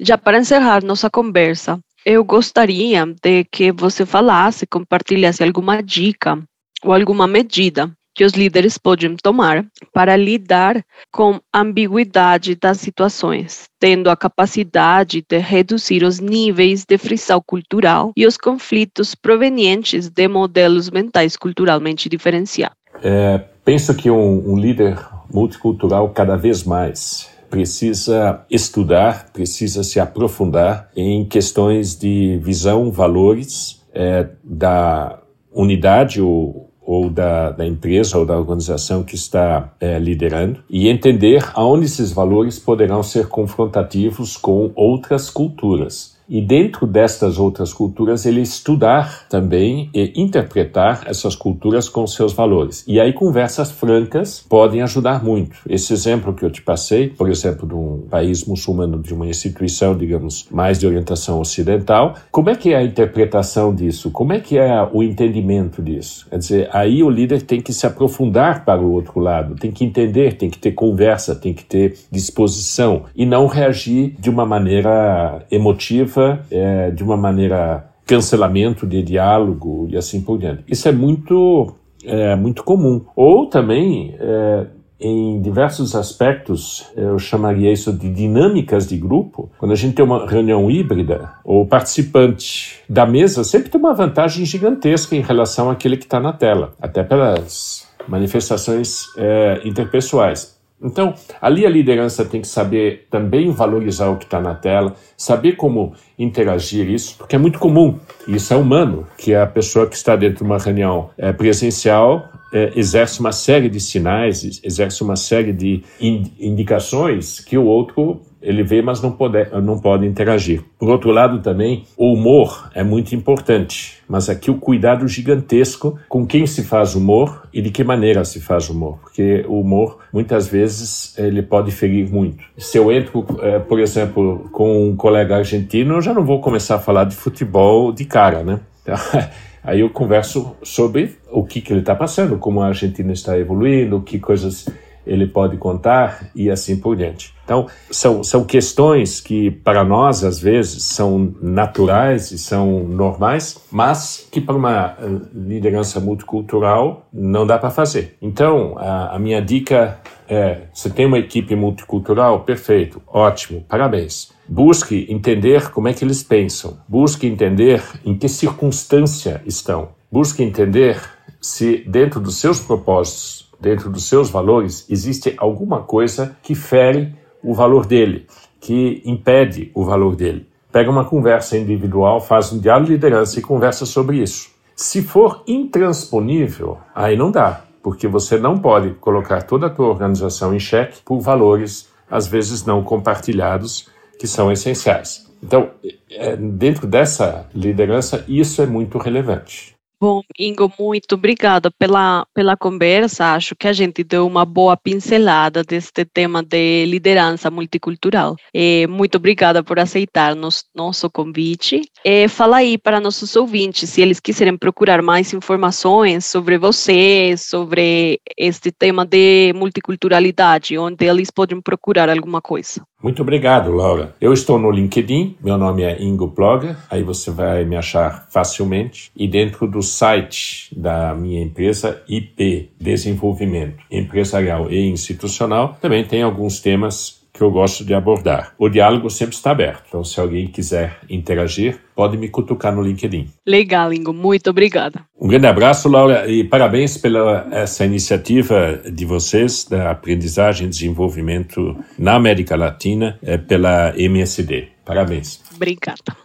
já 0.00 0.16
para 0.16 0.38
encerrar 0.38 0.84
nossa 0.84 1.10
conversa, 1.10 1.80
eu 2.06 2.24
gostaria 2.24 3.04
de 3.22 3.44
que 3.44 3.72
você 3.72 4.06
falasse, 4.06 4.66
compartilhasse 4.66 5.42
alguma 5.42 5.82
dica 5.82 6.40
ou 6.82 6.92
alguma 6.92 7.26
medida 7.26 7.92
que 8.14 8.24
os 8.24 8.32
líderes 8.32 8.78
podem 8.78 9.16
tomar 9.16 9.64
para 9.92 10.16
lidar 10.16 10.84
com 11.10 11.40
a 11.52 11.60
ambiguidade 11.60 12.54
das 12.54 12.78
situações, 12.78 13.68
tendo 13.78 14.08
a 14.08 14.16
capacidade 14.16 15.24
de 15.28 15.38
reduzir 15.38 16.04
os 16.04 16.20
níveis 16.20 16.84
de 16.84 16.96
frição 16.96 17.42
cultural 17.44 18.12
e 18.16 18.26
os 18.26 18.36
conflitos 18.36 19.14
provenientes 19.14 20.08
de 20.08 20.28
modelos 20.28 20.90
mentais 20.90 21.36
culturalmente 21.36 22.08
diferenciados. 22.08 22.76
É, 23.02 23.38
penso 23.64 23.94
que 23.94 24.10
um, 24.10 24.52
um 24.52 24.56
líder 24.56 24.96
multicultural 25.32 26.10
cada 26.10 26.36
vez 26.36 26.62
mais 26.62 27.28
precisa 27.50 28.44
estudar, 28.50 29.30
precisa 29.32 29.84
se 29.84 30.00
aprofundar 30.00 30.90
em 30.96 31.24
questões 31.24 31.96
de 31.96 32.38
visão, 32.42 32.90
valores 32.90 33.80
é, 33.92 34.28
da 34.42 35.20
unidade 35.52 36.20
ou, 36.20 36.63
ou 36.86 37.08
da, 37.08 37.50
da, 37.50 37.66
empresa 37.66 38.18
ou 38.18 38.26
da 38.26 38.38
organização 38.38 39.02
que 39.02 39.14
está 39.14 39.72
é, 39.80 39.98
liderando 39.98 40.62
e 40.68 40.88
entender 40.88 41.50
aonde 41.54 41.86
esses 41.86 42.12
valores 42.12 42.58
poderão 42.58 43.02
ser 43.02 43.28
confrontativos 43.28 44.36
com 44.36 44.70
outras 44.74 45.30
culturas 45.30 46.13
e 46.28 46.40
dentro 46.40 46.86
destas 46.86 47.38
outras 47.38 47.72
culturas 47.72 48.24
ele 48.26 48.40
estudar 48.40 49.26
também 49.28 49.90
e 49.94 50.12
interpretar 50.16 51.02
essas 51.06 51.34
culturas 51.34 51.88
com 51.88 52.06
seus 52.06 52.32
valores. 52.32 52.84
E 52.86 53.00
aí 53.00 53.12
conversas 53.12 53.70
francas 53.70 54.44
podem 54.48 54.82
ajudar 54.82 55.22
muito. 55.22 55.56
Esse 55.68 55.92
exemplo 55.92 56.32
que 56.32 56.44
eu 56.44 56.50
te 56.50 56.62
passei, 56.62 57.08
por 57.08 57.28
exemplo, 57.28 57.66
de 57.66 57.74
um 57.74 58.06
país 58.08 58.44
muçulmano, 58.44 59.00
de 59.00 59.12
uma 59.12 59.26
instituição, 59.26 59.96
digamos, 59.96 60.46
mais 60.50 60.78
de 60.78 60.86
orientação 60.86 61.40
ocidental, 61.40 62.14
como 62.30 62.50
é 62.50 62.54
que 62.54 62.72
é 62.72 62.76
a 62.76 62.82
interpretação 62.82 63.74
disso? 63.74 64.10
Como 64.10 64.32
é 64.32 64.40
que 64.40 64.58
é 64.58 64.88
o 64.92 65.02
entendimento 65.02 65.82
disso? 65.82 66.26
Quer 66.30 66.38
dizer, 66.38 66.68
aí 66.72 67.02
o 67.02 67.10
líder 67.10 67.42
tem 67.42 67.60
que 67.60 67.72
se 67.72 67.86
aprofundar 67.86 68.64
para 68.64 68.80
o 68.80 68.92
outro 68.92 69.20
lado, 69.20 69.54
tem 69.56 69.70
que 69.70 69.84
entender, 69.84 70.36
tem 70.36 70.50
que 70.50 70.58
ter 70.58 70.72
conversa, 70.72 71.34
tem 71.34 71.52
que 71.52 71.64
ter 71.64 71.96
disposição 72.10 73.04
e 73.14 73.26
não 73.26 73.46
reagir 73.46 74.14
de 74.18 74.30
uma 74.30 74.46
maneira 74.46 75.44
emotiva 75.50 76.13
é, 76.50 76.90
de 76.90 77.02
uma 77.02 77.16
maneira 77.16 77.90
cancelamento 78.06 78.86
de 78.86 79.02
diálogo 79.02 79.86
e 79.90 79.96
assim 79.96 80.20
por 80.20 80.38
diante. 80.38 80.64
Isso 80.68 80.88
é 80.88 80.92
muito, 80.92 81.74
é, 82.04 82.36
muito 82.36 82.62
comum. 82.62 83.04
Ou 83.16 83.46
também, 83.46 84.14
é, 84.18 84.66
em 85.00 85.40
diversos 85.40 85.94
aspectos, 85.94 86.90
eu 86.96 87.18
chamaria 87.18 87.72
isso 87.72 87.92
de 87.92 88.10
dinâmicas 88.10 88.86
de 88.86 88.96
grupo. 88.96 89.50
Quando 89.58 89.72
a 89.72 89.76
gente 89.76 89.94
tem 89.94 90.04
uma 90.04 90.26
reunião 90.26 90.70
híbrida, 90.70 91.30
o 91.44 91.66
participante 91.66 92.82
da 92.88 93.06
mesa 93.06 93.42
sempre 93.42 93.70
tem 93.70 93.80
uma 93.80 93.94
vantagem 93.94 94.44
gigantesca 94.44 95.16
em 95.16 95.20
relação 95.20 95.70
àquele 95.70 95.96
que 95.96 96.04
está 96.04 96.20
na 96.20 96.32
tela, 96.32 96.74
até 96.80 97.02
pelas 97.02 97.88
manifestações 98.08 99.04
é, 99.16 99.60
interpessoais. 99.64 100.53
Então, 100.82 101.14
ali 101.40 101.64
a 101.64 101.70
liderança 101.70 102.24
tem 102.24 102.40
que 102.40 102.48
saber 102.48 103.06
também 103.10 103.50
valorizar 103.50 104.10
o 104.10 104.16
que 104.16 104.24
está 104.24 104.40
na 104.40 104.54
tela, 104.54 104.94
saber 105.16 105.52
como 105.52 105.94
interagir 106.18 106.90
isso, 106.90 107.16
porque 107.16 107.36
é 107.36 107.38
muito 107.38 107.58
comum, 107.58 107.98
e 108.28 108.36
isso 108.36 108.52
é 108.52 108.56
humano, 108.56 109.06
que 109.16 109.34
a 109.34 109.46
pessoa 109.46 109.86
que 109.86 109.96
está 109.96 110.14
dentro 110.14 110.38
de 110.38 110.42
uma 110.44 110.58
reunião 110.58 111.10
é, 111.16 111.32
presencial 111.32 112.28
é, 112.52 112.72
exerce 112.76 113.18
uma 113.20 113.32
série 113.32 113.68
de 113.68 113.80
sinais, 113.80 114.60
exerce 114.62 115.02
uma 115.02 115.16
série 115.16 115.52
de 115.52 115.82
indicações 116.00 117.40
que 117.40 117.56
o 117.56 117.64
outro 117.64 118.20
ele 118.44 118.62
vê, 118.62 118.82
mas 118.82 119.00
não 119.00 119.10
pode, 119.10 119.48
não 119.62 119.78
pode 119.80 120.06
interagir. 120.06 120.62
Por 120.78 120.90
outro 120.90 121.10
lado, 121.10 121.40
também, 121.40 121.84
o 121.96 122.12
humor 122.12 122.70
é 122.74 122.84
muito 122.84 123.14
importante, 123.14 124.02
mas 124.06 124.28
aqui 124.28 124.50
o 124.50 124.58
cuidado 124.58 125.08
gigantesco 125.08 125.98
com 126.08 126.26
quem 126.26 126.46
se 126.46 126.62
faz 126.62 126.94
humor 126.94 127.48
e 127.52 127.62
de 127.62 127.70
que 127.70 127.82
maneira 127.82 128.24
se 128.24 128.40
faz 128.40 128.68
humor, 128.68 128.98
porque 129.00 129.44
o 129.48 129.60
humor, 129.60 129.98
muitas 130.12 130.46
vezes, 130.46 131.16
ele 131.18 131.42
pode 131.42 131.72
ferir 131.72 132.10
muito. 132.10 132.44
Se 132.58 132.76
eu 132.76 132.92
entro, 132.92 133.26
é, 133.40 133.58
por 133.58 133.80
exemplo, 133.80 134.48
com 134.52 134.90
um 134.90 134.94
colega 134.96 135.36
argentino, 135.36 135.94
eu 135.94 136.02
já 136.02 136.12
não 136.12 136.24
vou 136.24 136.40
começar 136.40 136.76
a 136.76 136.80
falar 136.80 137.04
de 137.04 137.16
futebol 137.16 137.92
de 137.92 138.04
cara, 138.04 138.44
né? 138.44 138.60
Aí 139.64 139.80
eu 139.80 139.88
converso 139.88 140.54
sobre 140.62 141.16
o 141.32 141.42
que, 141.42 141.62
que 141.62 141.72
ele 141.72 141.80
está 141.80 141.94
passando, 141.94 142.36
como 142.36 142.60
a 142.60 142.66
Argentina 142.66 143.14
está 143.14 143.38
evoluindo, 143.38 144.02
que 144.02 144.18
coisas 144.18 144.68
ele 145.06 145.26
pode 145.26 145.56
contar 145.56 146.30
e 146.34 146.50
assim 146.50 146.76
por 146.76 146.94
diante. 146.94 147.33
Então, 147.44 147.66
são, 147.90 148.24
são 148.24 148.44
questões 148.44 149.20
que 149.20 149.50
para 149.50 149.84
nós, 149.84 150.24
às 150.24 150.40
vezes, 150.40 150.82
são 150.84 151.34
naturais 151.42 152.30
e 152.32 152.38
são 152.38 152.84
normais, 152.84 153.62
mas 153.70 154.26
que 154.30 154.40
para 154.40 154.56
uma 154.56 154.96
eh, 154.98 155.06
liderança 155.34 156.00
multicultural 156.00 157.06
não 157.12 157.46
dá 157.46 157.58
para 157.58 157.70
fazer. 157.70 158.16
Então, 158.20 158.76
a, 158.78 159.14
a 159.14 159.18
minha 159.18 159.42
dica 159.42 160.00
é: 160.26 160.62
você 160.72 160.88
tem 160.88 161.06
uma 161.06 161.18
equipe 161.18 161.54
multicultural? 161.54 162.40
Perfeito, 162.40 163.02
ótimo, 163.06 163.62
parabéns. 163.68 164.32
Busque 164.48 165.06
entender 165.10 165.70
como 165.70 165.88
é 165.88 165.92
que 165.92 166.04
eles 166.04 166.22
pensam. 166.22 166.78
Busque 166.88 167.26
entender 167.26 167.82
em 168.04 168.16
que 168.16 168.28
circunstância 168.28 169.42
estão. 169.46 169.90
Busque 170.10 170.42
entender 170.42 171.00
se, 171.40 171.84
dentro 171.86 172.20
dos 172.20 172.36
seus 172.36 172.58
propósitos, 172.58 173.50
dentro 173.60 173.90
dos 173.90 174.04
seus 174.04 174.30
valores, 174.30 174.86
existe 174.90 175.34
alguma 175.36 175.82
coisa 175.82 176.36
que 176.42 176.54
fere 176.54 177.14
o 177.44 177.54
valor 177.54 177.86
dele, 177.86 178.26
que 178.60 179.02
impede 179.04 179.70
o 179.74 179.84
valor 179.84 180.16
dele. 180.16 180.48
Pega 180.72 180.90
uma 180.90 181.04
conversa 181.04 181.56
individual, 181.56 182.20
faz 182.20 182.52
um 182.52 182.58
diálogo 182.58 182.86
de 182.86 182.92
liderança 182.92 183.38
e 183.38 183.42
conversa 183.42 183.86
sobre 183.86 184.16
isso. 184.16 184.48
Se 184.74 185.02
for 185.02 185.44
intransponível, 185.46 186.78
aí 186.94 187.16
não 187.16 187.30
dá, 187.30 187.64
porque 187.82 188.08
você 188.08 188.38
não 188.38 188.58
pode 188.58 188.94
colocar 188.94 189.42
toda 189.42 189.66
a 189.66 189.70
tua 189.70 189.86
organização 189.86 190.52
em 190.54 190.58
xeque 190.58 191.00
por 191.04 191.20
valores, 191.20 191.88
às 192.10 192.26
vezes 192.26 192.64
não 192.64 192.82
compartilhados, 192.82 193.88
que 194.18 194.26
são 194.26 194.50
essenciais. 194.50 195.30
Então, 195.42 195.70
é, 196.10 196.34
dentro 196.36 196.86
dessa 196.86 197.46
liderança, 197.54 198.24
isso 198.26 198.62
é 198.62 198.66
muito 198.66 198.98
relevante. 198.98 199.73
Bom, 200.00 200.22
Ingo, 200.38 200.70
muito 200.78 201.14
obrigada 201.14 201.70
pela, 201.70 202.26
pela 202.34 202.56
conversa. 202.56 203.34
Acho 203.34 203.54
que 203.56 203.68
a 203.68 203.72
gente 203.72 204.04
deu 204.04 204.26
uma 204.26 204.44
boa 204.44 204.76
pincelada 204.76 205.62
deste 205.62 206.04
tema 206.04 206.42
de 206.42 206.84
liderança 206.86 207.50
multicultural. 207.50 208.36
É, 208.52 208.86
muito 208.86 209.16
obrigada 209.16 209.62
por 209.62 209.78
aceitar 209.78 210.34
nos, 210.34 210.64
nosso 210.74 211.08
convite. 211.10 211.82
É, 212.04 212.28
fala 212.28 212.58
aí 212.58 212.76
para 212.76 213.00
nossos 213.00 213.34
ouvintes, 213.36 213.88
se 213.88 214.02
eles 214.02 214.20
quiserem 214.20 214.56
procurar 214.56 215.00
mais 215.00 215.32
informações 215.32 216.26
sobre 216.26 216.58
você, 216.58 217.34
sobre 217.38 218.20
este 218.36 218.70
tema 218.70 219.06
de 219.06 219.52
multiculturalidade, 219.54 220.76
onde 220.76 221.06
eles 221.06 221.30
podem 221.30 221.60
procurar 221.60 222.10
alguma 222.10 222.42
coisa. 222.42 222.82
Muito 223.04 223.20
obrigado, 223.20 223.70
Laura. 223.70 224.14
Eu 224.18 224.32
estou 224.32 224.58
no 224.58 224.70
LinkedIn, 224.70 225.36
meu 225.44 225.58
nome 225.58 225.82
é 225.82 226.02
Ingo 226.02 226.30
Ploga, 226.30 226.78
aí 226.90 227.02
você 227.02 227.30
vai 227.30 227.62
me 227.62 227.76
achar 227.76 228.26
facilmente. 228.30 229.10
E 229.14 229.28
dentro 229.28 229.66
do 229.66 229.82
site 229.84 230.68
da 230.76 231.14
minha 231.14 231.42
empresa 231.42 232.02
IP 232.08 232.70
Desenvolvimento 232.80 233.84
Empresarial 233.90 234.70
e 234.70 234.88
Institucional 234.88 235.78
também 235.80 236.04
tem 236.04 236.22
alguns 236.22 236.60
temas 236.60 237.24
que 237.34 237.42
eu 237.42 237.50
gosto 237.50 237.84
de 237.84 237.92
abordar. 237.92 238.54
O 238.56 238.68
diálogo 238.68 239.10
sempre 239.10 239.34
está 239.34 239.50
aberto, 239.50 239.82
então 239.88 240.04
se 240.04 240.20
alguém 240.20 240.46
quiser 240.46 241.00
interagir, 241.10 241.80
pode 241.94 242.16
me 242.16 242.28
cutucar 242.28 242.72
no 242.72 242.80
LinkedIn. 242.80 243.28
Legal, 243.44 243.92
Ingo, 243.92 244.12
muito 244.12 244.48
obrigada. 244.50 245.00
Um 245.20 245.26
grande 245.26 245.48
abraço, 245.48 245.88
Laura, 245.88 246.30
e 246.30 246.44
parabéns 246.44 246.96
pela 246.96 247.48
essa 247.50 247.84
iniciativa 247.84 248.80
de 248.88 249.04
vocês 249.04 249.66
da 249.68 249.90
aprendizagem 249.90 250.68
e 250.68 250.70
desenvolvimento 250.70 251.76
na 251.98 252.14
América 252.14 252.54
Latina 252.54 253.18
é, 253.20 253.36
pela 253.36 253.92
MSD. 253.98 254.68
Parabéns. 254.84 255.42
Obrigada. 255.52 256.23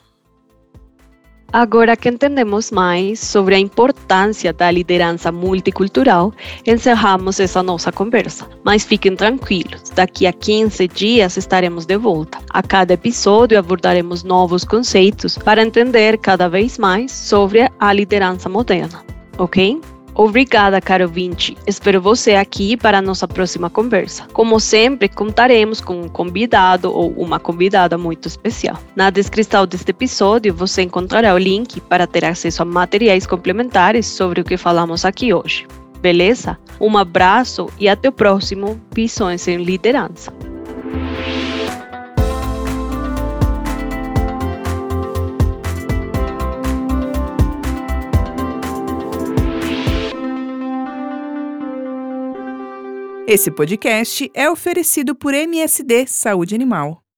Agora 1.51 1.97
que 1.97 2.07
entendemos 2.07 2.69
mais 2.71 3.19
sobre 3.19 3.55
a 3.55 3.59
importância 3.59 4.53
da 4.53 4.69
liderança 4.69 5.31
multicultural, 5.31 6.31
encerramos 6.65 7.39
essa 7.39 7.63
nossa 7.63 7.91
conversa. 7.91 8.47
Mas 8.63 8.83
fiquem 8.83 9.15
tranquilos, 9.15 9.89
daqui 9.95 10.27
a 10.27 10.33
15 10.33 10.87
dias 10.87 11.37
estaremos 11.37 11.85
de 11.85 11.97
volta. 11.97 12.37
A 12.51 12.61
cada 12.61 12.93
episódio 12.93 13.57
abordaremos 13.57 14.23
novos 14.23 14.63
conceitos 14.63 15.37
para 15.37 15.63
entender 15.63 16.19
cada 16.19 16.47
vez 16.47 16.77
mais 16.77 17.11
sobre 17.11 17.69
a 17.79 17.93
liderança 17.93 18.47
moderna, 18.47 19.03
ok? 19.37 19.81
Obrigada, 20.19 20.81
caro 20.81 21.05
ouvinte. 21.05 21.57
Espero 21.65 22.01
você 22.01 22.35
aqui 22.35 22.75
para 22.75 22.97
a 22.97 23.01
nossa 23.01 23.25
próxima 23.25 23.69
conversa. 23.69 24.27
Como 24.33 24.59
sempre, 24.59 25.07
contaremos 25.07 25.79
com 25.79 26.01
um 26.01 26.09
convidado 26.09 26.93
ou 26.93 27.11
uma 27.11 27.39
convidada 27.39 27.97
muito 27.97 28.27
especial. 28.27 28.77
Na 28.97 29.09
descrição 29.09 29.65
deste 29.65 29.91
episódio, 29.91 30.53
você 30.53 30.81
encontrará 30.81 31.33
o 31.33 31.37
link 31.37 31.79
para 31.79 32.05
ter 32.05 32.25
acesso 32.25 32.61
a 32.61 32.65
materiais 32.65 33.25
complementares 33.25 34.07
sobre 34.07 34.41
o 34.41 34.43
que 34.43 34.57
falamos 34.57 35.05
aqui 35.05 35.33
hoje. 35.33 35.65
Beleza? 36.01 36.59
Um 36.81 36.97
abraço 36.97 37.67
e 37.79 37.87
até 37.87 38.09
o 38.09 38.11
próximo 38.11 38.77
Visões 38.93 39.47
em 39.47 39.63
Liderança. 39.63 40.33
Esse 53.31 53.51
podcast 53.51 54.27
é 54.33 54.49
oferecido 54.49 55.13
por 55.13 55.35
MSD 55.35 56.07
Saúde 56.07 56.55
Animal. 56.55 57.08